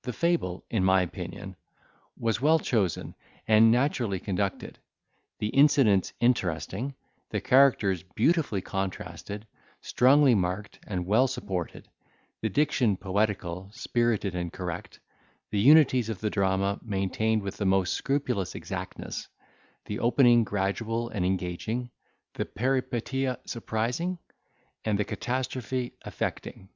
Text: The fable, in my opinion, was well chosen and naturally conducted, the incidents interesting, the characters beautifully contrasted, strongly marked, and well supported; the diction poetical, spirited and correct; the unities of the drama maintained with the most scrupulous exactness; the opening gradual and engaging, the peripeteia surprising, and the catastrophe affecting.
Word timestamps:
The 0.00 0.14
fable, 0.14 0.64
in 0.70 0.82
my 0.82 1.02
opinion, 1.02 1.54
was 2.16 2.40
well 2.40 2.58
chosen 2.58 3.14
and 3.46 3.70
naturally 3.70 4.18
conducted, 4.18 4.78
the 5.40 5.48
incidents 5.48 6.14
interesting, 6.20 6.94
the 7.28 7.42
characters 7.42 8.02
beautifully 8.02 8.62
contrasted, 8.62 9.46
strongly 9.82 10.34
marked, 10.34 10.78
and 10.86 11.04
well 11.04 11.26
supported; 11.26 11.86
the 12.40 12.48
diction 12.48 12.96
poetical, 12.96 13.68
spirited 13.74 14.34
and 14.34 14.54
correct; 14.54 15.00
the 15.50 15.60
unities 15.60 16.08
of 16.08 16.20
the 16.20 16.30
drama 16.30 16.80
maintained 16.82 17.42
with 17.42 17.58
the 17.58 17.66
most 17.66 17.92
scrupulous 17.92 18.54
exactness; 18.54 19.28
the 19.84 19.98
opening 19.98 20.44
gradual 20.44 21.10
and 21.10 21.26
engaging, 21.26 21.90
the 22.36 22.46
peripeteia 22.46 23.36
surprising, 23.44 24.18
and 24.86 24.98
the 24.98 25.04
catastrophe 25.04 25.92
affecting. 26.06 26.70